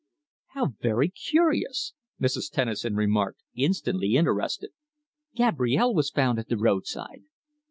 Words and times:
"How 0.55 0.73
very 0.81 1.09
curious!" 1.09 1.93
Mrs. 2.19 2.49
Tennison 2.51 2.95
remarked, 2.95 3.43
instantly 3.53 4.15
interested. 4.15 4.71
"Gabrielle 5.35 5.93
was 5.93 6.09
found 6.09 6.39
at 6.39 6.49
the 6.49 6.57
roadside. 6.57 7.21